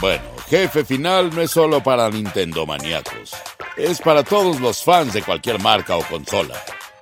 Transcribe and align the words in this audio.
Bueno, 0.00 0.22
Jefe 0.48 0.84
Final 0.84 1.34
no 1.34 1.42
es 1.42 1.50
solo 1.50 1.82
para 1.82 2.08
Nintendo 2.08 2.64
maníacos, 2.64 3.32
es 3.76 4.00
para 4.00 4.22
todos 4.22 4.60
los 4.60 4.84
fans 4.84 5.12
de 5.12 5.22
cualquier 5.22 5.60
marca 5.60 5.96
o 5.96 6.04
consola. 6.04 6.54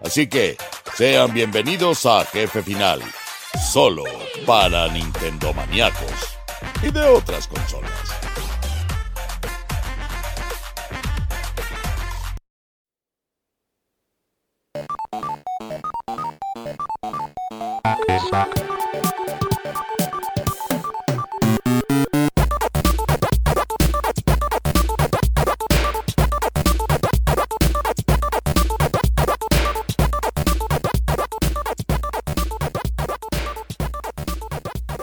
Así 0.02 0.26
que 0.26 0.56
sean 0.94 1.34
bienvenidos 1.34 2.06
a 2.06 2.24
Jefe 2.24 2.62
Final, 2.62 3.02
solo 3.70 4.04
para 4.46 4.88
Nintendo 4.88 5.52
maníacos 5.52 6.38
y 6.82 6.90
de 6.90 7.04
otras 7.04 7.46
consolas. 7.48 7.92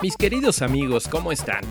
Mis 0.04 0.18
queridos 0.18 0.62
amigos, 0.62 1.08
¿cómo 1.08 1.32
están? 1.32 1.62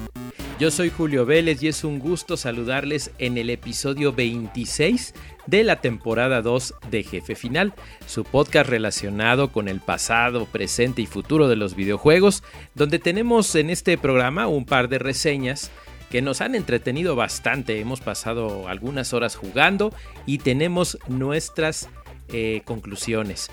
Yo 0.59 0.71
soy 0.71 0.89
Julio 0.89 1.27
Vélez 1.27 1.63
y 1.63 1.69
es 1.69 1.85
un 1.85 1.99
gusto 1.99 2.39
saludarles 2.39 3.11
en 3.19 3.37
el 3.37 3.51
episodio 3.51 4.15
26 4.15 5.13
de 5.47 5.65
la 5.65 5.83
temporada 5.83 6.41
2 6.41 6.77
de 6.91 7.03
Jefe 7.03 7.35
Final, 7.35 7.75
su 8.07 8.25
podcast 8.25 8.71
relacionado 8.71 9.53
con 9.53 9.69
el 9.69 9.81
pasado, 9.81 10.47
presente 10.47 11.03
y 11.03 11.07
futuro 11.07 11.47
de 11.47 11.57
los 11.57 11.77
videojuegos, 11.77 12.43
donde 12.75 12.99
tenemos 12.99 13.55
en 13.55 13.69
este 13.69 13.99
programa 13.99 14.47
un 14.47 14.65
par 14.65 14.89
de 14.89 14.99
reseñas 14.99 15.71
que 16.11 16.23
nos 16.23 16.41
han 16.41 16.55
entretenido 16.55 17.15
bastante. 17.15 17.81
Hemos 17.81 18.01
pasado 18.01 18.67
algunas 18.67 19.13
horas 19.13 19.37
jugando 19.37 19.93
y 20.25 20.39
tenemos 20.39 20.97
nuestras 21.07 21.91
eh, 22.33 22.63
conclusiones. 22.65 23.51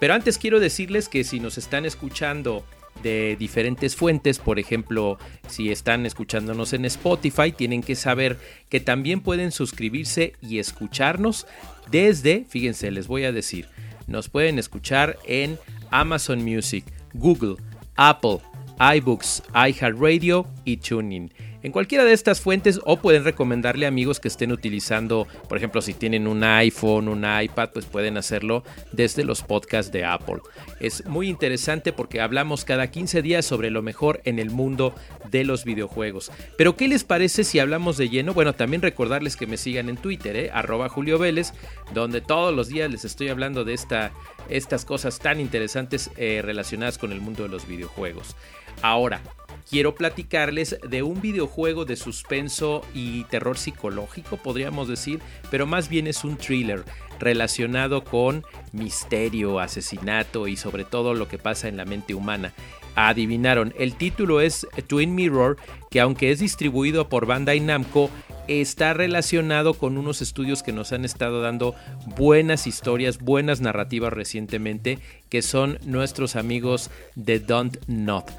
Pero 0.00 0.14
antes 0.14 0.38
quiero 0.38 0.58
decirles 0.58 1.10
que 1.10 1.22
si 1.22 1.38
nos 1.38 1.58
están 1.58 1.84
escuchando 1.84 2.64
de 3.02 3.36
diferentes 3.38 3.96
fuentes, 3.96 4.38
por 4.38 4.58
ejemplo, 4.58 5.18
si 5.48 5.70
están 5.70 6.06
escuchándonos 6.06 6.72
en 6.72 6.84
Spotify, 6.84 7.52
tienen 7.52 7.82
que 7.82 7.96
saber 7.96 8.38
que 8.68 8.80
también 8.80 9.20
pueden 9.20 9.52
suscribirse 9.52 10.34
y 10.40 10.58
escucharnos 10.58 11.46
desde, 11.90 12.44
fíjense, 12.48 12.90
les 12.90 13.06
voy 13.06 13.24
a 13.24 13.32
decir, 13.32 13.68
nos 14.06 14.28
pueden 14.28 14.58
escuchar 14.58 15.18
en 15.26 15.58
Amazon 15.90 16.44
Music, 16.44 16.84
Google, 17.14 17.56
Apple, 17.96 18.38
iBooks, 18.78 19.42
iHeartRadio 19.54 20.46
y 20.64 20.76
TuneIn 20.78 21.32
en 21.62 21.72
cualquiera 21.72 22.04
de 22.04 22.12
estas 22.12 22.40
fuentes 22.40 22.80
o 22.84 22.96
pueden 22.98 23.24
recomendarle 23.24 23.86
a 23.86 23.88
amigos 23.88 24.20
que 24.20 24.28
estén 24.28 24.52
utilizando, 24.52 25.26
por 25.48 25.58
ejemplo, 25.58 25.80
si 25.82 25.94
tienen 25.94 26.26
un 26.26 26.42
iPhone, 26.42 27.08
un 27.08 27.24
iPad, 27.24 27.70
pues 27.72 27.86
pueden 27.86 28.16
hacerlo 28.16 28.64
desde 28.92 29.24
los 29.24 29.42
podcasts 29.42 29.92
de 29.92 30.04
Apple. 30.04 30.40
Es 30.80 31.06
muy 31.06 31.28
interesante 31.28 31.92
porque 31.92 32.20
hablamos 32.20 32.64
cada 32.64 32.90
15 32.90 33.22
días 33.22 33.44
sobre 33.44 33.70
lo 33.70 33.82
mejor 33.82 34.20
en 34.24 34.38
el 34.38 34.50
mundo 34.50 34.94
de 35.30 35.44
los 35.44 35.64
videojuegos. 35.64 36.32
Pero 36.56 36.76
¿qué 36.76 36.88
les 36.88 37.04
parece 37.04 37.44
si 37.44 37.58
hablamos 37.58 37.96
de 37.96 38.08
lleno? 38.08 38.34
Bueno, 38.34 38.54
también 38.54 38.82
recordarles 38.82 39.36
que 39.36 39.46
me 39.46 39.56
sigan 39.56 39.88
en 39.88 39.96
Twitter, 39.96 40.36
¿eh? 40.36 40.50
arroba 40.52 40.88
Julio 40.88 41.18
Vélez, 41.18 41.52
donde 41.94 42.20
todos 42.20 42.54
los 42.54 42.68
días 42.68 42.90
les 42.90 43.04
estoy 43.04 43.28
hablando 43.28 43.64
de 43.64 43.74
esta, 43.74 44.12
estas 44.48 44.84
cosas 44.84 45.18
tan 45.18 45.40
interesantes 45.40 46.10
eh, 46.16 46.40
relacionadas 46.44 46.98
con 46.98 47.12
el 47.12 47.20
mundo 47.20 47.44
de 47.44 47.48
los 47.48 47.66
videojuegos. 47.66 48.36
Ahora, 48.82 49.20
quiero 49.68 49.94
platicarles 49.94 50.78
de 50.88 51.02
un 51.02 51.20
videojuego 51.20 51.84
de 51.84 51.96
suspenso 51.96 52.82
y 52.94 53.24
terror 53.24 53.58
psicológico, 53.58 54.36
podríamos 54.36 54.88
decir, 54.88 55.20
pero 55.50 55.66
más 55.66 55.88
bien 55.88 56.06
es 56.06 56.24
un 56.24 56.36
thriller 56.36 56.84
relacionado 57.18 58.04
con 58.04 58.44
misterio, 58.72 59.60
asesinato 59.60 60.48
y 60.48 60.56
sobre 60.56 60.84
todo 60.84 61.14
lo 61.14 61.28
que 61.28 61.38
pasa 61.38 61.68
en 61.68 61.76
la 61.76 61.84
mente 61.84 62.14
humana. 62.14 62.52
Adivinaron, 62.94 63.72
el 63.78 63.94
título 63.94 64.40
es 64.40 64.66
Twin 64.86 65.14
Mirror, 65.14 65.56
que 65.90 66.00
aunque 66.00 66.30
es 66.30 66.40
distribuido 66.40 67.08
por 67.08 67.26
Bandai 67.26 67.60
Namco, 67.60 68.10
está 68.48 68.92
relacionado 68.92 69.74
con 69.74 69.96
unos 69.96 70.20
estudios 70.20 70.62
que 70.62 70.72
nos 70.72 70.92
han 70.92 71.04
estado 71.04 71.40
dando 71.40 71.74
buenas 72.16 72.66
historias, 72.66 73.18
buenas 73.18 73.60
narrativas 73.60 74.12
recientemente, 74.12 74.98
que 75.28 75.42
son 75.42 75.78
nuestros 75.84 76.36
amigos 76.36 76.90
de 77.14 77.38
Don't 77.38 77.78
Not. 77.86 78.30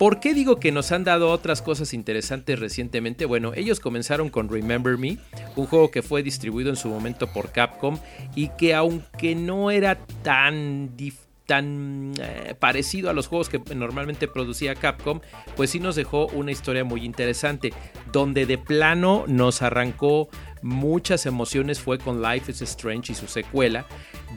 ¿Por 0.00 0.18
qué 0.18 0.32
digo 0.32 0.58
que 0.58 0.72
nos 0.72 0.92
han 0.92 1.04
dado 1.04 1.28
otras 1.28 1.60
cosas 1.60 1.92
interesantes 1.92 2.58
recientemente? 2.58 3.26
Bueno, 3.26 3.52
ellos 3.54 3.80
comenzaron 3.80 4.30
con 4.30 4.48
Remember 4.48 4.96
Me, 4.96 5.18
un 5.56 5.66
juego 5.66 5.90
que 5.90 6.00
fue 6.00 6.22
distribuido 6.22 6.70
en 6.70 6.76
su 6.76 6.88
momento 6.88 7.30
por 7.30 7.52
Capcom 7.52 7.98
y 8.34 8.48
que 8.56 8.74
aunque 8.74 9.34
no 9.34 9.70
era 9.70 9.98
tan 10.22 10.96
tan 11.44 12.14
eh, 12.18 12.54
parecido 12.58 13.10
a 13.10 13.12
los 13.12 13.26
juegos 13.26 13.50
que 13.50 13.58
normalmente 13.74 14.26
producía 14.26 14.74
Capcom, 14.74 15.20
pues 15.54 15.68
sí 15.68 15.80
nos 15.80 15.96
dejó 15.96 16.28
una 16.28 16.52
historia 16.52 16.82
muy 16.82 17.04
interesante, 17.04 17.74
donde 18.10 18.46
de 18.46 18.56
plano 18.56 19.24
nos 19.26 19.60
arrancó 19.60 20.30
muchas 20.62 21.26
emociones 21.26 21.78
fue 21.78 21.98
con 21.98 22.22
Life 22.22 22.50
is 22.50 22.62
Strange 22.62 23.12
y 23.12 23.16
su 23.16 23.26
secuela, 23.26 23.84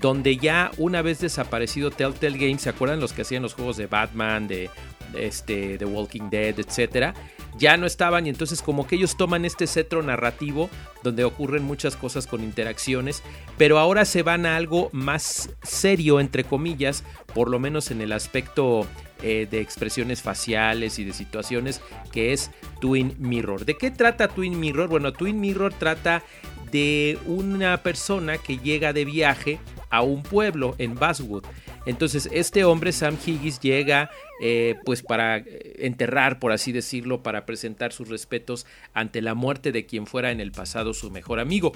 donde 0.02 0.36
ya 0.36 0.72
una 0.78 1.02
vez 1.02 1.20
desaparecido 1.20 1.90
Telltale 1.90 2.38
Games, 2.38 2.64
¿se 2.64 2.70
acuerdan 2.70 3.00
los 3.00 3.14
que 3.14 3.22
hacían 3.22 3.44
los 3.44 3.54
juegos 3.54 3.78
de 3.78 3.88
Batman, 3.88 4.48
de 4.48 4.70
este, 5.16 5.78
The 5.78 5.86
Walking 5.86 6.30
Dead, 6.30 6.60
etcétera, 6.60 7.14
ya 7.58 7.78
no 7.78 7.86
estaban 7.86 8.26
y 8.26 8.30
entonces 8.30 8.62
como 8.62 8.88
que 8.88 8.96
ellos 8.96 9.16
toman 9.18 9.46
este 9.46 9.68
cetro 9.68 10.02
narrativo 10.02 10.70
donde 11.04 11.24
ocurren 11.24 11.64
muchas 11.64 11.96
cosas 11.96 12.28
con 12.28 12.44
interacciones, 12.44 13.24
pero 13.58 13.80
ahora 13.80 14.06
se 14.06 14.24
van 14.24 14.46
a 14.46 14.56
algo 14.56 14.90
más 14.92 15.50
serio, 15.62 16.20
entre 16.20 16.44
comillas, 16.44 17.04
por 17.34 17.50
lo 17.50 17.60
menos 17.60 17.92
en 17.92 18.02
el 18.02 18.12
aspecto 18.12 18.88
eh, 19.22 19.48
de 19.50 19.62
expresiones 19.62 20.22
faciales 20.22 21.00
y 21.00 21.04
de 21.04 21.14
situaciones, 21.14 21.82
que 22.12 22.34
es 22.34 22.52
Twin 22.82 23.16
Mirror. 23.20 23.66
¿De 23.66 23.78
qué 23.78 23.92
trata 23.92 24.28
Twin 24.28 24.60
Mirror? 24.60 24.90
Bueno, 24.90 25.14
Twin 25.14 25.40
Mirror 25.40 25.74
trata 25.74 26.24
de 26.72 27.20
una 27.26 27.84
persona 27.84 28.38
que 28.38 28.58
llega 28.58 28.94
de 28.94 29.06
viaje 29.06 29.60
a 29.90 30.02
un 30.02 30.24
pueblo 30.24 30.76
en 30.80 30.96
Basswood. 30.96 31.46
Entonces 31.86 32.30
este 32.32 32.64
hombre, 32.64 32.92
Sam 32.92 33.18
Higgins, 33.26 33.60
llega 33.60 34.10
eh, 34.42 34.76
pues 34.86 35.02
para 35.02 35.44
enterrar, 35.78 36.40
por 36.40 36.52
así 36.52 36.72
decirlo, 36.72 37.24
para 37.24 37.46
presentar 37.46 37.92
sus 37.92 38.10
respetos 38.10 38.66
ante 38.94 39.22
la 39.22 39.34
muerte 39.34 39.72
de 39.72 39.86
quien 39.86 40.08
fuera 40.08 40.32
en 40.32 40.40
el 40.40 40.52
pasado 40.52 40.94
su 40.94 41.12
mejor 41.12 41.40
amigo. 41.40 41.74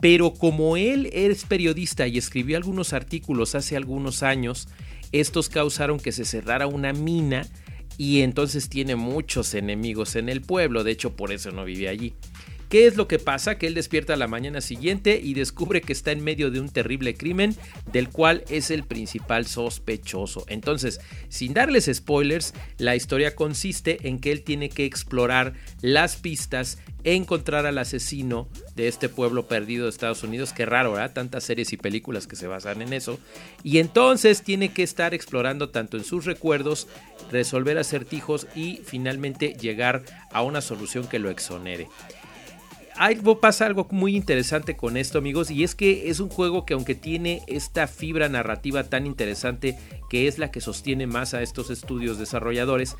Pero 0.00 0.32
como 0.32 0.76
él 0.76 1.10
es 1.12 1.44
periodista 1.44 2.06
y 2.06 2.18
escribió 2.18 2.56
algunos 2.56 2.92
artículos 2.92 3.54
hace 3.54 3.76
algunos 3.76 4.22
años, 4.22 4.68
estos 5.12 5.48
causaron 5.48 5.98
que 6.00 6.12
se 6.12 6.24
cerrara 6.24 6.66
una 6.66 6.92
mina 6.92 7.46
y 7.98 8.22
entonces 8.22 8.70
tiene 8.70 8.96
muchos 8.96 9.52
enemigos 9.54 10.16
en 10.16 10.30
el 10.30 10.40
pueblo, 10.40 10.84
de 10.84 10.92
hecho 10.92 11.16
por 11.16 11.32
eso 11.32 11.50
no 11.50 11.64
vive 11.64 11.88
allí. 11.88 12.14
¿Qué 12.70 12.86
es 12.86 12.96
lo 12.96 13.08
que 13.08 13.18
pasa? 13.18 13.58
Que 13.58 13.66
él 13.66 13.74
despierta 13.74 14.14
la 14.14 14.28
mañana 14.28 14.60
siguiente 14.60 15.20
y 15.20 15.34
descubre 15.34 15.80
que 15.80 15.92
está 15.92 16.12
en 16.12 16.22
medio 16.22 16.52
de 16.52 16.60
un 16.60 16.68
terrible 16.68 17.14
crimen 17.14 17.56
del 17.92 18.10
cual 18.10 18.44
es 18.48 18.70
el 18.70 18.84
principal 18.84 19.46
sospechoso. 19.46 20.44
Entonces, 20.46 21.00
sin 21.28 21.52
darles 21.52 21.90
spoilers, 21.92 22.54
la 22.78 22.94
historia 22.94 23.34
consiste 23.34 24.06
en 24.06 24.20
que 24.20 24.30
él 24.30 24.42
tiene 24.44 24.68
que 24.68 24.84
explorar 24.84 25.54
las 25.82 26.14
pistas 26.14 26.78
encontrar 27.02 27.66
al 27.66 27.78
asesino 27.78 28.46
de 28.76 28.86
este 28.86 29.08
pueblo 29.08 29.48
perdido 29.48 29.84
de 29.84 29.90
Estados 29.90 30.22
Unidos. 30.22 30.52
Qué 30.52 30.64
raro, 30.64 30.92
¿verdad? 30.92 31.12
Tantas 31.12 31.42
series 31.42 31.72
y 31.72 31.76
películas 31.76 32.28
que 32.28 32.36
se 32.36 32.46
basan 32.46 32.82
en 32.82 32.92
eso. 32.92 33.18
Y 33.64 33.78
entonces 33.78 34.42
tiene 34.42 34.72
que 34.72 34.84
estar 34.84 35.12
explorando 35.12 35.70
tanto 35.70 35.96
en 35.96 36.04
sus 36.04 36.24
recuerdos, 36.24 36.86
resolver 37.32 37.78
acertijos 37.78 38.46
y 38.54 38.80
finalmente 38.84 39.56
llegar 39.60 40.04
a 40.30 40.42
una 40.42 40.60
solución 40.60 41.08
que 41.08 41.18
lo 41.18 41.30
exonere 41.30 41.88
algo 43.00 43.40
pasa 43.40 43.64
algo 43.64 43.86
muy 43.92 44.14
interesante 44.14 44.76
con 44.76 44.98
esto, 44.98 45.16
amigos, 45.16 45.50
y 45.50 45.64
es 45.64 45.74
que 45.74 46.10
es 46.10 46.20
un 46.20 46.28
juego 46.28 46.66
que 46.66 46.74
aunque 46.74 46.94
tiene 46.94 47.40
esta 47.46 47.86
fibra 47.86 48.28
narrativa 48.28 48.84
tan 48.84 49.06
interesante 49.06 49.78
que 50.10 50.28
es 50.28 50.38
la 50.38 50.50
que 50.50 50.60
sostiene 50.60 51.06
más 51.06 51.32
a 51.32 51.40
estos 51.40 51.70
estudios 51.70 52.18
desarrolladores, 52.18 52.96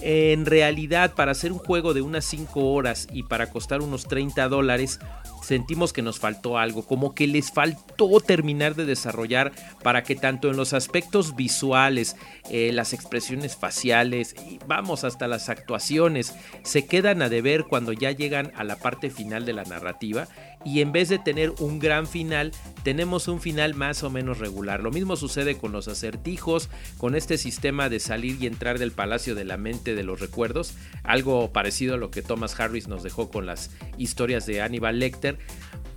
en 0.00 0.46
realidad 0.46 1.14
para 1.14 1.30
hacer 1.30 1.52
un 1.52 1.58
juego 1.58 1.94
de 1.94 2.02
unas 2.02 2.24
5 2.24 2.72
horas 2.72 3.06
y 3.12 3.22
para 3.22 3.48
costar 3.48 3.82
unos 3.82 4.08
30 4.08 4.48
dólares, 4.48 4.98
sentimos 5.46 5.92
que 5.92 6.02
nos 6.02 6.18
faltó 6.18 6.58
algo, 6.58 6.84
como 6.84 7.14
que 7.14 7.26
les 7.26 7.52
faltó 7.52 8.20
terminar 8.20 8.74
de 8.74 8.84
desarrollar 8.84 9.52
para 9.82 10.02
que 10.02 10.16
tanto 10.16 10.50
en 10.50 10.56
los 10.56 10.72
aspectos 10.72 11.36
visuales, 11.36 12.16
eh, 12.50 12.72
las 12.72 12.92
expresiones 12.92 13.56
faciales, 13.56 14.34
y 14.50 14.58
vamos 14.66 15.04
hasta 15.04 15.28
las 15.28 15.48
actuaciones, 15.48 16.34
se 16.64 16.86
quedan 16.86 17.22
a 17.22 17.28
deber 17.28 17.64
cuando 17.64 17.92
ya 17.92 18.10
llegan 18.10 18.52
a 18.56 18.64
la 18.64 18.76
parte 18.76 19.08
final 19.08 19.44
de 19.46 19.52
la 19.52 19.62
narrativa 19.64 20.26
y 20.66 20.80
en 20.80 20.90
vez 20.90 21.08
de 21.08 21.20
tener 21.20 21.52
un 21.60 21.78
gran 21.78 22.08
final, 22.08 22.50
tenemos 22.82 23.28
un 23.28 23.40
final 23.40 23.74
más 23.74 24.02
o 24.02 24.10
menos 24.10 24.38
regular. 24.38 24.82
Lo 24.82 24.90
mismo 24.90 25.14
sucede 25.14 25.56
con 25.56 25.70
los 25.70 25.86
acertijos, 25.86 26.70
con 26.98 27.14
este 27.14 27.38
sistema 27.38 27.88
de 27.88 28.00
salir 28.00 28.36
y 28.40 28.48
entrar 28.48 28.80
del 28.80 28.90
palacio 28.90 29.36
de 29.36 29.44
la 29.44 29.58
mente 29.58 29.94
de 29.94 30.02
los 30.02 30.18
recuerdos, 30.18 30.74
algo 31.04 31.52
parecido 31.52 31.94
a 31.94 31.98
lo 31.98 32.10
que 32.10 32.22
Thomas 32.22 32.58
Harris 32.58 32.88
nos 32.88 33.04
dejó 33.04 33.30
con 33.30 33.46
las 33.46 33.70
historias 33.96 34.44
de 34.46 34.60
Hannibal 34.60 34.98
Lecter. 34.98 35.35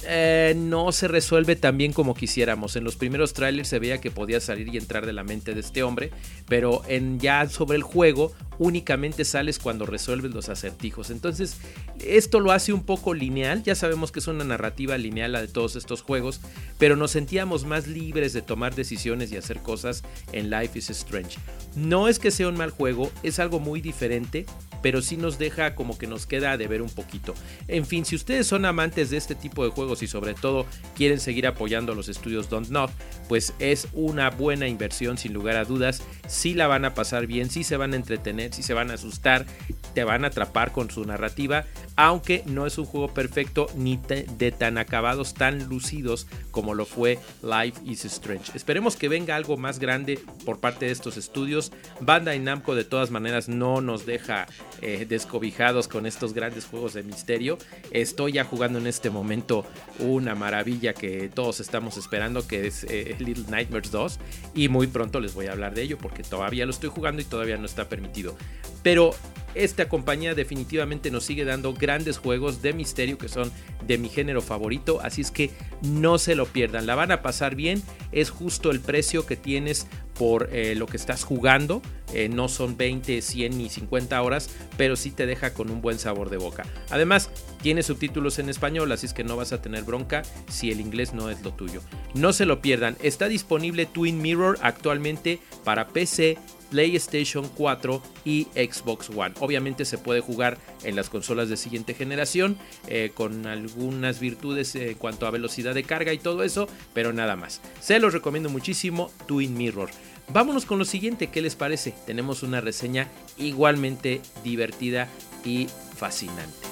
Eh, 0.08 0.54
no 0.56 0.94
se 0.94 1.10
resuelve 1.10 1.56
tan 1.56 1.78
bien 1.78 1.92
como 1.92 2.16
quisiéramos. 2.16 2.76
En 2.76 2.84
los 2.84 2.96
primeros 2.96 3.34
trailers 3.34 3.68
se 3.68 3.80
veía 3.80 4.00
que 4.00 4.12
podía 4.12 4.40
salir 4.40 4.74
y 4.74 4.78
entrar 4.78 5.06
de 5.06 5.14
la 5.14 5.24
mente 5.24 5.54
de 5.54 5.60
este 5.60 5.84
hombre, 5.84 6.12
pero 6.48 6.84
en 6.88 7.20
ya 7.20 7.48
sobre 7.50 7.76
el 7.76 7.84
juego 7.84 8.32
únicamente 8.60 9.26
sales 9.26 9.60
cuando 9.60 9.86
resuelves 9.86 10.34
los 10.34 10.50
acertijos. 10.50 11.10
Entonces, 11.10 11.58
esto 12.06 12.40
lo 12.40 12.52
hace 12.52 12.72
un 12.72 12.84
poco 12.84 13.14
lineal. 13.14 13.64
Ya 13.64 13.76
sabemos 13.76 14.12
que 14.12 14.20
es 14.20 14.28
una 14.28 14.44
narrativa 14.44 14.98
lineal 14.98 15.34
la 15.34 15.42
de 15.42 15.48
todos 15.48 15.76
estos 15.76 16.02
juegos, 16.02 16.40
pero 16.78 16.96
nos 16.96 17.12
sentíamos 17.12 17.66
más 17.66 17.88
libres 17.88 18.34
de 18.34 18.42
tomar 18.42 18.76
decisiones 18.76 19.32
y 19.32 19.38
hacer 19.38 19.60
cosas 19.60 20.04
en 20.32 20.50
Life 20.50 20.80
is 20.80 20.90
Strange. 20.90 21.40
No 21.76 22.08
es 22.08 22.20
que 22.20 22.32
sea 22.32 22.48
un 22.48 22.58
mal 22.58 22.72
juego, 22.72 23.12
es 23.24 23.40
algo 23.40 23.60
muy 23.60 23.82
diferente 23.82 24.46
pero 24.82 25.02
sí 25.02 25.18
nos 25.18 25.38
deja 25.38 25.76
como 25.76 25.98
que 25.98 26.08
nos 26.08 26.26
queda 26.26 26.58
de 26.58 26.68
ver 26.68 26.82
un 26.82 26.90
poquito. 26.90 27.34
En 27.68 27.86
fin, 27.86 28.06
si 28.06 28.16
ustedes 28.16 28.48
son 28.48 28.66
amantes 28.66 29.10
de 29.10 29.18
este 29.18 29.36
tipo 29.36 29.64
de 29.64 29.72
juegos 29.72 30.04
y 30.04 30.08
sobre 30.08 30.34
todo 30.34 30.66
quieren 30.96 31.20
seguir 31.20 31.48
apoyando 31.48 31.94
a 31.94 31.96
los 31.96 32.10
estudios 32.10 32.50
Don't 32.50 32.68
Knock, 32.68 32.92
pues 33.28 33.54
es 33.60 33.88
una 33.94 34.30
buena 34.30 34.68
inversión 34.68 35.18
sin 35.18 35.34
lugar 35.34 35.56
a 35.56 35.66
dudas. 35.66 36.02
Sí 36.28 36.54
la 36.54 36.68
van 36.68 36.86
a 36.86 36.94
pasar 36.94 37.28
bien, 37.28 37.50
sí 37.50 37.64
se 37.64 37.78
van 37.78 37.94
a 37.94 37.98
entretener, 37.98 38.54
sí 38.54 38.64
se 38.64 38.74
van 38.74 38.92
a 38.92 38.96
asustar, 38.96 39.46
te 39.94 40.04
van 40.04 40.24
a 40.24 40.28
atrapar 40.28 40.72
con 40.72 40.90
su 40.90 41.06
narrativa, 41.06 41.66
aunque 41.96 42.44
no 42.46 42.66
es 42.66 42.78
un 42.78 42.86
juego 42.86 43.14
perfecto 43.14 43.68
ni 43.76 44.00
de 44.38 44.52
tan 44.52 44.78
acabados, 44.78 45.34
tan 45.34 45.68
lucidos 45.68 46.28
como 46.52 46.74
lo 46.74 46.86
fue 46.86 47.20
Life 47.42 47.82
is 47.86 48.06
Strange. 48.06 48.52
Esperemos 48.56 48.96
que 48.96 49.10
venga 49.10 49.36
algo 49.36 49.58
más 49.58 49.80
grande 49.80 50.20
por 50.46 50.60
parte 50.60 50.86
de 50.86 50.92
estos 50.92 51.18
estudios. 51.18 51.72
Bandai 52.00 52.40
Namco 52.40 52.76
de 52.76 52.84
todas 52.84 53.12
maneras 53.12 53.50
no 53.50 53.82
nos 53.82 54.06
deja 54.06 54.48
eh, 54.82 55.06
descobijados 55.08 55.88
con 55.88 56.06
estos 56.06 56.34
grandes 56.34 56.66
juegos 56.66 56.94
de 56.94 57.04
misterio. 57.04 57.58
Estoy 57.92 58.34
ya 58.34 58.44
jugando 58.44 58.80
en 58.80 58.88
este 58.88 59.10
momento 59.10 59.66
una 60.00 60.36
maravilla 60.36 60.94
que 60.94 61.30
todos 61.30 61.60
estamos 61.60 61.98
esperando, 61.98 62.48
que 62.48 62.68
es 62.68 62.86
eh, 62.86 63.16
Little 63.20 63.46
Nightmares 63.50 63.92
2. 63.92 64.20
Y 64.56 64.70
muy 64.70 64.88
pronto 64.88 65.20
les 65.20 65.34
voy 65.34 65.48
a 65.48 65.52
hablar 65.52 65.74
de 65.74 65.84
ello 65.84 65.98
porque 65.98 66.24
todavía 66.24 66.66
lo 66.66 66.72
estoy 66.72 66.90
jugando 66.90 67.22
y 67.22 67.26
todavía 67.26 67.58
no 67.58 67.66
está 67.66 67.90
permitido. 67.90 68.36
Pero 68.84 69.14
esta 69.56 69.90
compañía 69.90 70.36
definitivamente 70.36 71.12
nos 71.12 71.26
sigue 71.26 71.46
dando 71.46 71.74
grandes 71.74 72.18
juegos 72.18 72.62
de 72.62 72.74
misterio 72.74 73.18
que 73.18 73.30
son 73.30 73.52
de 73.86 73.98
mi 73.98 74.10
género 74.10 74.42
favorito, 74.42 75.00
así 75.02 75.22
es 75.22 75.32
que 75.32 75.52
no 75.82 76.18
se 76.18 76.36
lo 76.36 76.46
pierdan, 76.46 76.86
la 76.86 76.96
van 76.96 77.12
a 77.12 77.22
pasar 77.22 77.56
bien, 77.56 77.82
es 78.12 78.30
justo 78.30 78.72
el 78.72 78.80
precio 78.80 79.26
que 79.26 79.36
tienes 79.36 79.88
por 80.20 80.50
eh, 80.52 80.76
lo 80.76 80.86
que 80.86 80.98
estás 80.98 81.24
jugando, 81.24 81.82
eh, 82.14 82.28
no 82.28 82.50
son 82.50 82.76
20, 82.76 83.22
100 83.22 83.58
ni 83.58 83.70
50 83.70 84.22
horas, 84.22 84.50
pero 84.78 84.98
sí 84.98 85.12
te 85.12 85.26
deja 85.26 85.54
con 85.54 85.72
un 85.72 85.82
buen 85.82 85.98
sabor 85.98 86.30
de 86.30 86.36
boca. 86.36 86.66
Además, 86.90 87.30
tiene 87.62 87.84
subtítulos 87.84 88.38
en 88.38 88.50
español, 88.50 88.92
así 88.92 89.06
es 89.06 89.14
que 89.14 89.24
no 89.24 89.38
vas 89.38 89.54
a 89.54 89.62
tener 89.62 89.84
bronca 89.84 90.24
si 90.50 90.72
el 90.72 90.82
inglés 90.82 91.14
no 91.14 91.30
es 91.30 91.42
lo 91.42 91.54
tuyo. 91.54 91.82
No 92.16 92.34
se 92.34 92.46
lo 92.46 92.62
pierdan, 92.62 92.98
está 93.02 93.30
disponible 93.30 93.86
Twin 93.86 94.22
Mirror 94.22 94.58
actualmente 94.62 95.40
para 95.64 95.88
PC, 95.88 96.38
PlayStation 96.70 97.48
4 97.56 98.02
y 98.26 98.48
Xbox 98.54 99.10
One. 99.10 99.34
Obviamente 99.40 99.86
se 99.86 99.98
puede 99.98 100.22
jugar 100.22 100.58
en 100.84 100.96
las 100.96 101.10
consolas 101.10 101.50
de 101.50 101.58
siguiente 101.58 101.94
generación 101.94 102.58
eh, 102.88 103.12
con 103.14 103.46
algunas 103.46 104.20
virtudes 104.20 104.76
en 104.76 104.96
cuanto 104.96 105.28
a 105.28 105.32
velocidad 105.32 105.74
de 105.74 105.84
carga 105.84 106.14
y 106.14 106.20
todo 106.20 106.44
eso, 106.44 106.68
pero 106.94 107.14
nada 107.14 107.36
más. 107.36 107.62
Se 107.82 108.00
los 108.00 108.14
recomiendo 108.14 108.50
muchísimo 108.50 109.12
Twin 109.28 109.58
Mirror. 109.58 109.90
Vámonos 110.32 110.66
con 110.66 110.78
lo 110.78 110.86
siguiente, 110.86 111.28
¿qué 111.28 111.42
les 111.42 111.56
parece? 111.56 111.94
Tenemos 112.06 112.44
una 112.44 112.62
reseña 112.62 113.08
igualmente 113.38 114.22
divertida 114.44 115.08
y 115.44 115.68
fascinante. 115.96 116.69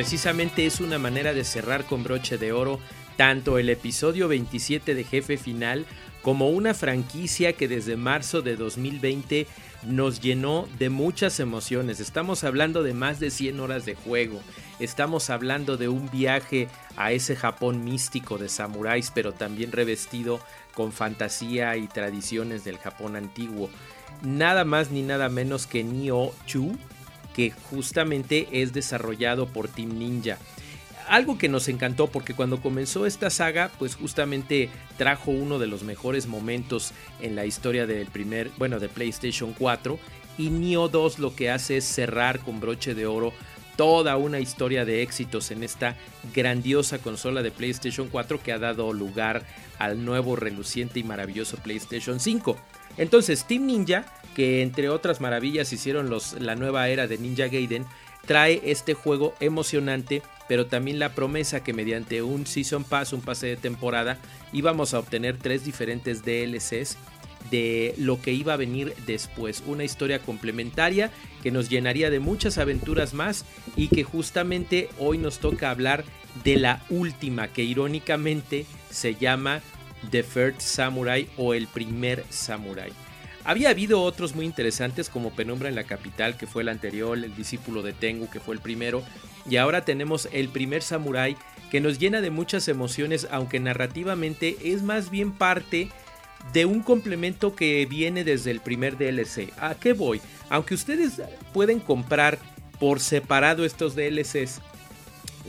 Precisamente 0.00 0.64
es 0.64 0.80
una 0.80 0.98
manera 0.98 1.34
de 1.34 1.44
cerrar 1.44 1.84
con 1.84 2.02
broche 2.02 2.38
de 2.38 2.52
oro 2.52 2.80
tanto 3.18 3.58
el 3.58 3.68
episodio 3.68 4.28
27 4.28 4.94
de 4.94 5.04
Jefe 5.04 5.36
Final 5.36 5.84
como 6.22 6.48
una 6.48 6.72
franquicia 6.72 7.52
que 7.52 7.68
desde 7.68 7.96
marzo 7.96 8.40
de 8.40 8.56
2020 8.56 9.46
nos 9.82 10.22
llenó 10.22 10.66
de 10.78 10.88
muchas 10.88 11.38
emociones. 11.38 12.00
Estamos 12.00 12.44
hablando 12.44 12.82
de 12.82 12.94
más 12.94 13.20
de 13.20 13.30
100 13.30 13.60
horas 13.60 13.84
de 13.84 13.94
juego. 13.94 14.40
Estamos 14.78 15.28
hablando 15.28 15.76
de 15.76 15.88
un 15.88 16.10
viaje 16.10 16.68
a 16.96 17.12
ese 17.12 17.36
Japón 17.36 17.84
místico 17.84 18.38
de 18.38 18.48
samuráis, 18.48 19.10
pero 19.14 19.34
también 19.34 19.70
revestido 19.70 20.40
con 20.74 20.92
fantasía 20.92 21.76
y 21.76 21.88
tradiciones 21.88 22.64
del 22.64 22.78
Japón 22.78 23.16
antiguo. 23.16 23.68
Nada 24.22 24.64
más 24.64 24.90
ni 24.90 25.02
nada 25.02 25.28
menos 25.28 25.66
que 25.66 25.84
Nioh 25.84 26.32
Chu, 26.46 26.78
que 27.34 27.50
justamente 27.50 28.48
es 28.52 28.72
desarrollado 28.72 29.46
por 29.46 29.68
Team 29.68 29.98
Ninja. 29.98 30.38
algo 31.08 31.38
que 31.38 31.48
nos 31.48 31.68
encantó 31.68 32.06
porque 32.06 32.34
cuando 32.34 32.60
comenzó 32.60 33.04
esta 33.04 33.30
saga, 33.30 33.70
pues 33.78 33.96
justamente 33.96 34.68
trajo 34.96 35.32
uno 35.32 35.58
de 35.58 35.66
los 35.66 35.82
mejores 35.82 36.28
momentos 36.28 36.92
en 37.20 37.34
la 37.34 37.46
historia 37.46 37.86
del 37.86 38.06
primer, 38.06 38.50
bueno, 38.58 38.78
de 38.78 38.88
PlayStation 38.88 39.52
4 39.52 39.98
y 40.38 40.50
Neo 40.50 40.88
2 40.88 41.18
lo 41.18 41.34
que 41.34 41.50
hace 41.50 41.78
es 41.78 41.84
cerrar 41.84 42.38
con 42.40 42.60
broche 42.60 42.94
de 42.94 43.06
oro 43.06 43.32
toda 43.76 44.16
una 44.16 44.40
historia 44.40 44.84
de 44.84 45.02
éxitos 45.02 45.50
en 45.50 45.62
esta 45.62 45.96
grandiosa 46.34 46.98
consola 46.98 47.42
de 47.42 47.50
PlayStation 47.50 48.08
4 48.08 48.42
que 48.42 48.52
ha 48.52 48.58
dado 48.58 48.92
lugar 48.92 49.46
al 49.78 50.04
nuevo 50.04 50.36
reluciente 50.36 51.00
y 51.00 51.02
maravilloso 51.02 51.56
PlayStation 51.56 52.20
5. 52.20 52.58
Entonces, 53.00 53.46
Team 53.46 53.64
Ninja, 53.64 54.04
que 54.36 54.60
entre 54.60 54.90
otras 54.90 55.22
maravillas 55.22 55.72
hicieron 55.72 56.10
los, 56.10 56.34
la 56.34 56.54
nueva 56.54 56.86
era 56.90 57.06
de 57.06 57.16
Ninja 57.16 57.48
Gaiden, 57.48 57.86
trae 58.26 58.60
este 58.62 58.92
juego 58.92 59.34
emocionante, 59.40 60.20
pero 60.48 60.66
también 60.66 60.98
la 60.98 61.14
promesa 61.14 61.64
que 61.64 61.72
mediante 61.72 62.22
un 62.22 62.46
Season 62.46 62.84
Pass, 62.84 63.14
un 63.14 63.22
pase 63.22 63.46
de 63.46 63.56
temporada, 63.56 64.18
íbamos 64.52 64.92
a 64.92 64.98
obtener 64.98 65.38
tres 65.38 65.64
diferentes 65.64 66.22
DLCs 66.26 66.98
de 67.50 67.94
lo 67.96 68.20
que 68.20 68.32
iba 68.32 68.52
a 68.52 68.58
venir 68.58 68.94
después. 69.06 69.62
Una 69.66 69.84
historia 69.84 70.18
complementaria 70.18 71.10
que 71.42 71.50
nos 71.50 71.70
llenaría 71.70 72.10
de 72.10 72.20
muchas 72.20 72.58
aventuras 72.58 73.14
más 73.14 73.46
y 73.76 73.88
que 73.88 74.04
justamente 74.04 74.90
hoy 74.98 75.16
nos 75.16 75.38
toca 75.38 75.70
hablar 75.70 76.04
de 76.44 76.56
la 76.56 76.82
última 76.90 77.48
que 77.48 77.62
irónicamente 77.62 78.66
se 78.90 79.14
llama 79.14 79.62
The 80.10 80.22
First 80.22 80.60
Samurai 80.60 81.28
o 81.36 81.54
el 81.54 81.66
primer 81.66 82.24
samurai. 82.30 82.92
Había 83.44 83.70
habido 83.70 84.02
otros 84.02 84.34
muy 84.34 84.44
interesantes 84.44 85.08
como 85.08 85.30
Penumbra 85.30 85.68
en 85.68 85.74
la 85.74 85.84
capital, 85.84 86.36
que 86.36 86.46
fue 86.46 86.62
el 86.62 86.68
anterior, 86.68 87.16
el 87.16 87.34
discípulo 87.34 87.82
de 87.82 87.92
Tengu, 87.92 88.28
que 88.28 88.40
fue 88.40 88.54
el 88.54 88.60
primero, 88.60 89.02
y 89.48 89.56
ahora 89.56 89.84
tenemos 89.84 90.28
el 90.32 90.50
primer 90.50 90.82
samurai 90.82 91.36
que 91.70 91.80
nos 91.80 91.98
llena 91.98 92.20
de 92.20 92.30
muchas 92.30 92.68
emociones, 92.68 93.28
aunque 93.30 93.60
narrativamente 93.60 94.56
es 94.62 94.82
más 94.82 95.10
bien 95.10 95.32
parte 95.32 95.88
de 96.52 96.66
un 96.66 96.82
complemento 96.82 97.54
que 97.54 97.86
viene 97.86 98.24
desde 98.24 98.50
el 98.50 98.60
primer 98.60 98.98
DLC. 98.98 99.52
¿A 99.58 99.74
qué 99.74 99.92
voy? 99.92 100.20
Aunque 100.48 100.74
ustedes 100.74 101.22
pueden 101.52 101.80
comprar 101.80 102.38
por 102.78 103.00
separado 103.00 103.64
estos 103.64 103.94
DLCs 103.94 104.60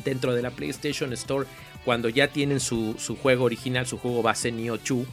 dentro 0.04 0.34
de 0.34 0.42
la 0.42 0.52
PlayStation 0.52 1.12
Store 1.14 1.48
cuando 1.86 2.10
ya 2.10 2.28
tienen 2.28 2.60
su, 2.60 2.96
juego 3.22 3.46
original, 3.46 3.88
su 3.88 3.98
juego 3.98 4.22
base 4.22 4.52
Neo 4.52 4.78
2, 4.78 5.06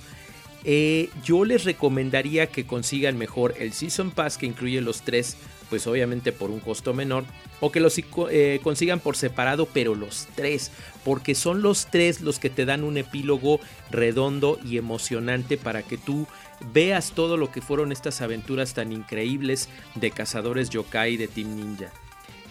eh, 0.65 1.09
yo 1.25 1.45
les 1.45 1.65
recomendaría 1.65 2.49
que 2.49 2.67
consigan 2.67 3.17
mejor 3.17 3.55
el 3.59 3.73
Season 3.73 4.11
Pass 4.11 4.39
que 4.39 4.47
incluye 4.47 4.81
los 4.81 5.03
tres, 5.03 5.37
pues 5.71 5.87
obviamente 5.87 6.33
por 6.33 6.51
un 6.51 6.61
costo 6.61 6.95
menor, 6.95 7.25
o 7.61 7.71
que 7.71 7.81
los 7.81 7.99
eh, 8.31 8.61
consigan 8.63 9.01
por 9.01 9.17
separado, 9.17 9.67
pero 9.73 9.95
los 9.95 10.27
tres, 10.35 10.71
porque 11.05 11.35
son 11.35 11.63
los 11.63 11.87
tres 11.87 12.21
los 12.21 12.39
que 12.39 12.51
te 12.51 12.65
dan 12.65 12.85
un 12.85 12.97
epílogo 12.97 13.61
redondo 13.91 14.59
y 14.65 14.79
emocionante 14.79 15.57
para 15.57 15.83
que 15.83 15.97
tú 15.97 16.27
veas 16.73 17.13
todo 17.13 17.37
lo 17.37 17.53
que 17.53 17.63
fueron 17.63 17.93
estas 17.93 18.21
aventuras 18.21 18.75
tan 18.75 18.93
increíbles 18.93 19.69
de 19.95 20.11
cazadores 20.11 20.71
yokai 20.71 21.17
de 21.17 21.29
Team 21.29 21.57
Ninja. 21.57 21.93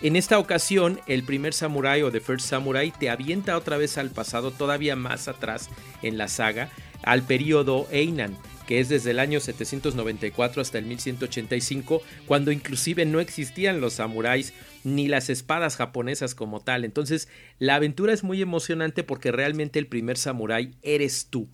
En 0.04 0.16
esta 0.16 0.38
ocasión, 0.38 1.00
el 1.08 1.24
primer 1.24 1.56
samurai 1.56 2.04
o 2.04 2.12
The 2.12 2.20
First 2.20 2.48
Samurai 2.48 2.92
te 2.92 3.10
avienta 3.10 3.58
otra 3.58 3.78
vez 3.78 3.98
al 3.98 4.12
pasado, 4.12 4.52
todavía 4.52 4.96
más 4.96 5.28
atrás 5.28 5.70
en 6.04 6.20
la 6.20 6.28
saga, 6.28 6.70
al 7.02 7.24
periodo 7.24 7.88
Einan, 7.90 8.38
que 8.68 8.80
es 8.80 8.90
desde 8.90 9.10
el 9.10 9.18
año 9.18 9.40
794 9.40 10.62
hasta 10.62 10.78
el 10.78 10.86
1185, 10.86 12.04
cuando 12.28 12.52
inclusive 12.52 13.06
no 13.08 13.20
existían 13.20 13.82
los 13.82 13.94
samuráis 13.94 14.54
ni 14.84 15.08
las 15.08 15.32
espadas 15.32 15.76
japonesas 15.78 16.36
como 16.36 16.60
tal. 16.60 16.86
Entonces, 16.86 17.28
la 17.58 17.74
aventura 17.74 18.14
es 18.14 18.24
muy 18.24 18.40
emocionante 18.40 19.04
porque 19.04 19.32
realmente 19.32 19.80
el 19.80 19.88
primer 19.88 20.20
samurái 20.20 20.76
eres 20.84 21.26
tú. 21.32 21.48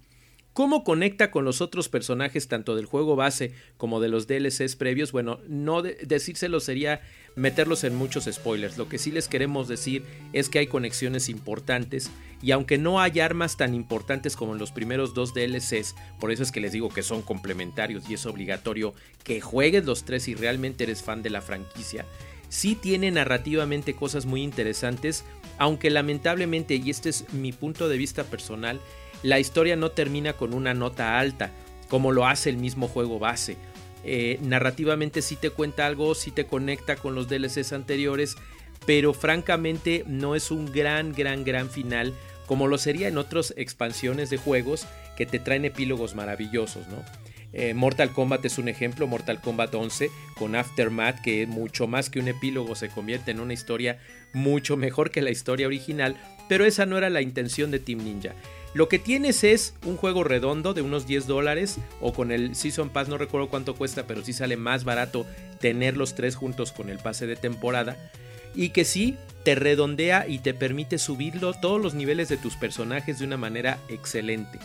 ¿Cómo 0.53 0.83
conecta 0.83 1.31
con 1.31 1.45
los 1.45 1.61
otros 1.61 1.89
personajes 1.89 2.47
tanto 2.47 2.75
del 2.75 2.85
juego 2.85 3.15
base 3.15 3.53
como 3.77 3.99
de 3.99 4.07
los 4.09 4.27
DLCs 4.27 4.75
previos? 4.75 5.11
Bueno, 5.11 5.39
no 5.47 5.81
decírselo 5.81 6.59
sería 6.59 7.01
meterlos 7.35 7.83
en 7.83 7.95
muchos 7.95 8.29
spoilers. 8.31 8.77
Lo 8.77 8.87
que 8.87 8.97
sí 8.97 9.11
les 9.11 9.27
queremos 9.27 9.67
decir 9.67 10.03
es 10.33 10.49
que 10.49 10.59
hay 10.59 10.67
conexiones 10.67 11.29
importantes 11.29 12.11
y 12.41 12.51
aunque 12.51 12.77
no 12.77 12.99
hay 12.99 13.19
armas 13.19 13.57
tan 13.57 13.73
importantes 13.73 14.35
como 14.35 14.53
en 14.53 14.59
los 14.59 14.71
primeros 14.71 15.13
dos 15.13 15.33
DLCs, 15.33 15.95
por 16.19 16.31
eso 16.31 16.43
es 16.43 16.51
que 16.51 16.59
les 16.59 16.73
digo 16.73 16.89
que 16.89 17.03
son 17.03 17.21
complementarios 17.21 18.09
y 18.09 18.15
es 18.15 18.25
obligatorio 18.25 18.93
que 19.23 19.41
juegues 19.41 19.85
los 19.85 20.03
tres 20.03 20.23
si 20.23 20.35
realmente 20.35 20.83
eres 20.83 21.01
fan 21.01 21.23
de 21.23 21.29
la 21.29 21.41
franquicia. 21.41 22.05
Sí 22.49 22.75
tiene 22.75 23.09
narrativamente 23.09 23.95
cosas 23.95 24.25
muy 24.25 24.43
interesantes, 24.43 25.23
aunque 25.57 25.89
lamentablemente, 25.89 26.75
y 26.75 26.89
este 26.89 27.09
es 27.09 27.31
mi 27.33 27.51
punto 27.51 27.89
de 27.89 27.97
vista 27.97 28.25
personal, 28.25 28.79
la 29.23 29.39
historia 29.39 29.75
no 29.75 29.91
termina 29.91 30.33
con 30.33 30.53
una 30.53 30.73
nota 30.73 31.17
alta, 31.17 31.51
como 31.87 32.11
lo 32.11 32.27
hace 32.27 32.49
el 32.49 32.57
mismo 32.57 32.87
juego 32.87 33.19
base. 33.19 33.57
Eh, 34.03 34.39
narrativamente 34.41 35.21
sí 35.21 35.35
te 35.35 35.49
cuenta 35.49 35.85
algo, 35.85 36.15
sí 36.15 36.31
te 36.31 36.45
conecta 36.45 36.95
con 36.95 37.15
los 37.15 37.29
DLCs 37.29 37.73
anteriores, 37.73 38.35
pero 38.85 39.13
francamente 39.13 40.03
no 40.07 40.35
es 40.35 40.51
un 40.51 40.71
gran, 40.71 41.13
gran, 41.13 41.43
gran 41.43 41.69
final 41.69 42.13
como 42.45 42.67
lo 42.67 42.77
sería 42.77 43.07
en 43.07 43.17
otras 43.17 43.53
expansiones 43.57 44.29
de 44.29 44.37
juegos 44.37 44.85
que 45.15 45.25
te 45.25 45.39
traen 45.39 45.65
epílogos 45.65 46.15
maravillosos, 46.15 46.87
¿no? 46.87 47.03
Eh, 47.53 47.75
Mortal 47.75 48.11
Kombat 48.11 48.43
es 48.45 48.57
un 48.57 48.67
ejemplo, 48.67 49.05
Mortal 49.05 49.39
Kombat 49.39 49.73
11 49.75 50.09
con 50.35 50.55
Aftermath, 50.55 51.21
que 51.21 51.45
mucho 51.45 51.87
más 51.87 52.09
que 52.09 52.19
un 52.19 52.27
epílogo 52.27 52.73
se 52.73 52.89
convierte 52.89 53.29
en 53.29 53.39
una 53.39 53.53
historia 53.53 53.99
mucho 54.33 54.75
mejor 54.75 55.11
que 55.11 55.21
la 55.21 55.29
historia 55.29 55.67
original, 55.67 56.17
pero 56.49 56.65
esa 56.65 56.87
no 56.87 56.97
era 56.97 57.11
la 57.11 57.21
intención 57.21 57.69
de 57.69 57.79
Team 57.79 58.03
Ninja. 58.03 58.33
Lo 58.73 58.89
que 58.89 58.97
tienes 58.97 59.43
es 59.43 59.75
un 59.85 59.97
juego 59.97 60.23
redondo 60.23 60.73
de 60.73 60.81
unos 60.81 61.05
10 61.05 61.27
dólares 61.27 61.77
o 62.01 62.11
con 62.11 62.31
el 62.31 62.55
Season 62.55 62.89
Pass, 62.89 63.07
no 63.07 63.19
recuerdo 63.19 63.49
cuánto 63.49 63.75
cuesta, 63.75 64.07
pero 64.07 64.23
sí 64.23 64.33
sale 64.33 64.57
más 64.57 64.83
barato 64.83 65.27
tener 65.59 65.95
los 65.95 66.15
tres 66.15 66.35
juntos 66.35 66.71
con 66.71 66.89
el 66.89 66.97
pase 66.97 67.27
de 67.27 67.35
temporada. 67.35 67.97
Y 68.55 68.69
que 68.69 68.83
sí 68.83 69.15
te 69.43 69.55
redondea 69.55 70.27
y 70.27 70.39
te 70.39 70.53
permite 70.53 70.97
subirlo 70.97 71.53
todos 71.53 71.81
los 71.81 71.93
niveles 71.93 72.29
de 72.29 72.37
tus 72.37 72.55
personajes 72.55 73.19
de 73.19 73.25
una 73.25 73.37
manera 73.37 73.77
excelente. 73.89 74.59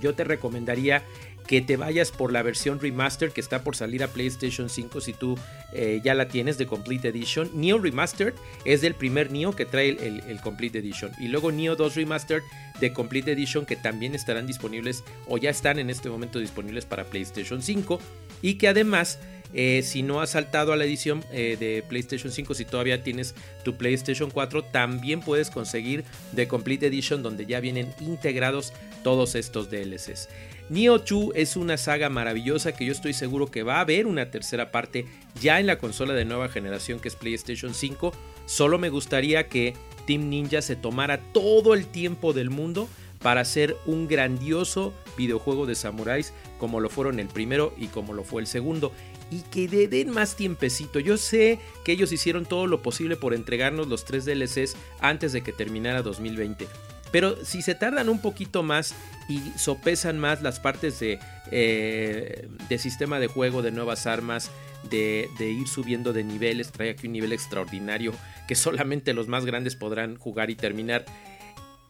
Yo 0.00 0.14
te 0.14 0.24
recomendaría 0.24 1.02
que 1.46 1.60
te 1.60 1.76
vayas 1.76 2.10
por 2.10 2.32
la 2.32 2.42
versión 2.42 2.80
remaster 2.80 3.30
que 3.30 3.40
está 3.40 3.62
por 3.62 3.76
salir 3.76 4.02
a 4.02 4.08
PlayStation 4.08 4.70
5 4.70 5.00
si 5.00 5.12
tú 5.12 5.38
eh, 5.72 6.00
ya 6.02 6.14
la 6.14 6.28
tienes 6.28 6.58
de 6.58 6.66
Complete 6.66 7.08
Edition. 7.08 7.50
Neo 7.54 7.78
Remastered 7.78 8.34
es 8.64 8.80
del 8.80 8.94
primer 8.94 9.30
Neo 9.30 9.54
que 9.54 9.66
trae 9.66 9.90
el, 9.90 10.40
Complete 10.40 10.78
Edition. 10.78 11.12
Y 11.18 11.28
luego 11.28 11.52
Neo 11.52 11.76
2 11.76 11.96
Remastered 11.96 12.42
de 12.80 12.92
Complete 12.92 13.32
Edition 13.32 13.66
que 13.66 13.76
también 13.76 14.14
estarán 14.14 14.46
disponibles 14.46 15.04
o 15.26 15.38
ya 15.38 15.50
están 15.50 15.78
en 15.78 15.90
este 15.90 16.08
momento 16.08 16.38
disponibles 16.38 16.86
para 16.86 17.04
PlayStation 17.04 17.62
5. 17.62 18.00
Y 18.44 18.56
que 18.56 18.68
además 18.68 19.18
eh, 19.54 19.80
si 19.82 20.02
no 20.02 20.20
has 20.20 20.30
saltado 20.30 20.74
a 20.74 20.76
la 20.76 20.84
edición 20.84 21.24
eh, 21.32 21.56
de 21.58 21.82
PlayStation 21.88 22.30
5, 22.30 22.52
si 22.52 22.66
todavía 22.66 23.02
tienes 23.02 23.34
tu 23.64 23.76
PlayStation 23.76 24.30
4, 24.30 24.64
también 24.64 25.20
puedes 25.20 25.48
conseguir 25.48 26.04
The 26.34 26.46
Complete 26.46 26.88
Edition 26.88 27.22
donde 27.22 27.46
ya 27.46 27.60
vienen 27.60 27.94
integrados 28.00 28.74
todos 29.02 29.34
estos 29.34 29.70
DLCs. 29.70 30.28
Neo 30.68 30.98
2 30.98 31.30
es 31.34 31.56
una 31.56 31.78
saga 31.78 32.10
maravillosa 32.10 32.72
que 32.72 32.84
yo 32.84 32.92
estoy 32.92 33.14
seguro 33.14 33.50
que 33.50 33.62
va 33.62 33.76
a 33.76 33.80
haber 33.80 34.06
una 34.06 34.30
tercera 34.30 34.70
parte 34.70 35.06
ya 35.40 35.58
en 35.58 35.66
la 35.66 35.78
consola 35.78 36.12
de 36.12 36.26
nueva 36.26 36.50
generación 36.50 37.00
que 37.00 37.08
es 37.08 37.16
PlayStation 37.16 37.72
5. 37.72 38.12
Solo 38.44 38.78
me 38.78 38.90
gustaría 38.90 39.48
que 39.48 39.72
Team 40.06 40.28
Ninja 40.28 40.60
se 40.60 40.76
tomara 40.76 41.18
todo 41.32 41.72
el 41.72 41.86
tiempo 41.86 42.34
del 42.34 42.50
mundo 42.50 42.90
para 43.24 43.40
hacer 43.40 43.74
un 43.86 44.06
grandioso 44.06 44.92
videojuego 45.16 45.64
de 45.64 45.74
samuráis 45.74 46.34
como 46.64 46.80
lo 46.80 46.88
fueron 46.88 47.20
el 47.20 47.28
primero 47.28 47.74
y 47.76 47.88
como 47.88 48.14
lo 48.14 48.24
fue 48.24 48.40
el 48.40 48.46
segundo 48.46 48.90
y 49.30 49.42
que 49.42 49.68
le 49.68 49.86
den 49.86 50.08
más 50.08 50.34
tiempecito. 50.34 50.98
Yo 50.98 51.18
sé 51.18 51.58
que 51.84 51.92
ellos 51.92 52.10
hicieron 52.10 52.46
todo 52.46 52.66
lo 52.66 52.80
posible 52.80 53.16
por 53.16 53.34
entregarnos 53.34 53.86
los 53.86 54.06
tres 54.06 54.24
DLCs 54.24 54.74
antes 54.98 55.34
de 55.34 55.42
que 55.42 55.52
terminara 55.52 56.00
2020. 56.00 56.66
Pero 57.12 57.36
si 57.44 57.60
se 57.60 57.74
tardan 57.74 58.08
un 58.08 58.18
poquito 58.18 58.62
más 58.62 58.94
y 59.28 59.40
sopesan 59.58 60.18
más 60.18 60.40
las 60.40 60.58
partes 60.58 60.98
de, 61.00 61.18
eh, 61.50 62.48
de 62.66 62.78
sistema 62.78 63.20
de 63.20 63.26
juego, 63.26 63.60
de 63.60 63.70
nuevas 63.70 64.06
armas, 64.06 64.50
de, 64.88 65.28
de, 65.38 65.50
ir 65.50 65.68
subiendo 65.68 66.14
de 66.14 66.24
niveles, 66.24 66.72
trae 66.72 66.88
aquí 66.88 67.08
un 67.08 67.12
nivel 67.12 67.34
extraordinario 67.34 68.14
que 68.48 68.54
solamente 68.54 69.12
los 69.12 69.28
más 69.28 69.44
grandes 69.44 69.76
podrán 69.76 70.16
jugar 70.16 70.48
y 70.48 70.54
terminar. 70.54 71.04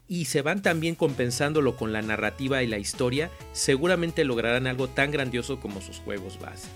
Y 0.07 0.27
se 0.27 0.43
van 0.43 0.63
también 0.63 0.95
compensándolo 0.95 1.77
con 1.77 1.93
la 1.93 2.03
narrativa 2.03 2.63
y 2.63 2.67
la 2.67 2.79
historia, 2.79 3.31
seguramente 3.53 4.25
lograrán 4.25 4.67
algo 4.67 4.89
tan 4.89 5.11
grandioso 5.11 5.61
como 5.61 5.81
sus 5.81 5.99
juegos 5.99 6.39
base. 6.39 6.69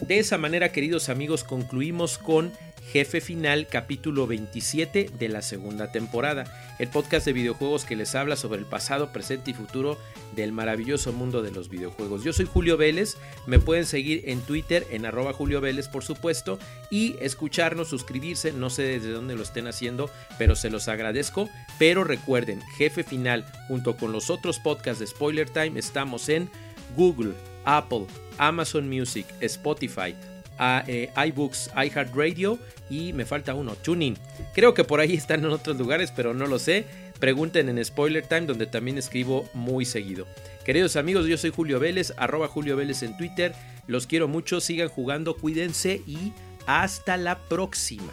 De 0.00 0.18
esa 0.18 0.36
manera, 0.36 0.70
queridos 0.70 1.08
amigos, 1.08 1.42
concluimos 1.42 2.18
con 2.18 2.52
Jefe 2.92 3.20
Final 3.20 3.66
capítulo 3.66 4.26
27 4.26 5.10
de 5.18 5.28
la 5.28 5.42
segunda 5.42 5.90
temporada, 5.90 6.44
el 6.78 6.88
podcast 6.88 7.26
de 7.26 7.32
videojuegos 7.32 7.84
que 7.84 7.96
les 7.96 8.14
habla 8.14 8.36
sobre 8.36 8.58
el 8.60 8.66
pasado, 8.66 9.12
presente 9.12 9.50
y 9.50 9.54
futuro 9.54 9.98
del 10.34 10.52
maravilloso 10.52 11.12
mundo 11.12 11.42
de 11.42 11.50
los 11.50 11.68
videojuegos. 11.68 12.24
Yo 12.24 12.32
soy 12.32 12.46
Julio 12.46 12.76
Vélez, 12.76 13.16
me 13.46 13.58
pueden 13.58 13.86
seguir 13.86 14.22
en 14.26 14.40
Twitter 14.40 14.86
en 14.90 15.06
arroba 15.06 15.32
Julio 15.32 15.60
Vélez 15.60 15.88
por 15.88 16.04
supuesto 16.04 16.58
y 16.90 17.16
escucharnos, 17.20 17.88
suscribirse, 17.88 18.52
no 18.52 18.70
sé 18.70 18.82
desde 18.82 19.10
dónde 19.10 19.36
lo 19.36 19.42
estén 19.42 19.66
haciendo, 19.66 20.10
pero 20.38 20.56
se 20.56 20.70
los 20.70 20.88
agradezco. 20.88 21.48
Pero 21.78 22.04
recuerden, 22.04 22.60
Jefe 22.76 23.04
Final 23.04 23.44
junto 23.68 23.96
con 23.96 24.12
los 24.12 24.30
otros 24.30 24.58
podcasts 24.58 25.00
de 25.00 25.06
Spoiler 25.06 25.48
Time 25.48 25.78
estamos 25.78 26.28
en 26.28 26.50
Google, 26.96 27.34
Apple, 27.64 28.06
Amazon 28.38 28.88
Music, 28.88 29.26
Spotify, 29.40 30.14
eh, 30.58 31.10
iBooks, 31.28 31.70
iHeartRadio 31.76 32.58
y 32.90 33.12
me 33.12 33.24
falta 33.24 33.54
uno, 33.54 33.74
Tuning. 33.74 34.16
Creo 34.54 34.74
que 34.74 34.84
por 34.84 35.00
ahí 35.00 35.14
están 35.14 35.44
en 35.44 35.50
otros 35.50 35.76
lugares, 35.76 36.12
pero 36.14 36.34
no 36.34 36.46
lo 36.46 36.58
sé. 36.58 36.84
Pregunten 37.18 37.68
en 37.68 37.84
Spoiler 37.84 38.26
Time, 38.26 38.42
donde 38.42 38.66
también 38.66 38.98
escribo 38.98 39.48
muy 39.54 39.84
seguido. 39.84 40.26
Queridos 40.64 40.96
amigos, 40.96 41.26
yo 41.26 41.38
soy 41.38 41.50
Julio 41.50 41.78
Vélez, 41.78 42.12
arroba 42.16 42.48
Julio 42.48 42.76
Vélez 42.76 43.02
en 43.02 43.16
Twitter. 43.16 43.54
Los 43.86 44.06
quiero 44.06 44.28
mucho, 44.28 44.60
sigan 44.60 44.88
jugando, 44.88 45.36
cuídense 45.36 46.02
y 46.06 46.32
hasta 46.66 47.16
la 47.16 47.38
próxima. 47.38 48.12